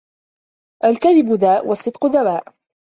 الكذب 0.85 1.33
داء 1.39 1.67
والصدق 1.67 2.05
دواء 2.07 2.43